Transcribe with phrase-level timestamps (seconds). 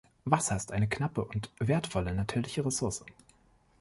[0.25, 3.05] Wasser ist eine knappe und wertvolle natürliche Ressource.